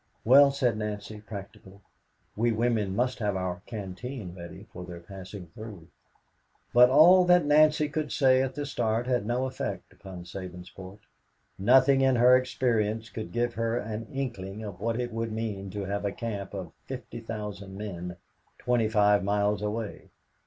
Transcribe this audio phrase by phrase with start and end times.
[0.25, 1.79] "Well," said Nancy, practically,
[2.35, 5.89] "we women must have our canteen ready for their passing through."
[6.73, 10.97] But all that Nancy could say at the start had no effect upon Sabinsport.
[11.59, 15.85] Nothing in her experience could give her an inkling of what it would mean to
[15.85, 18.15] have a camp of 50,000 men
[18.57, 20.09] twenty five miles away.